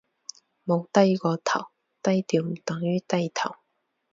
[0.65, 1.67] 冇低過頭，
[2.01, 3.53] 低調唔等於低頭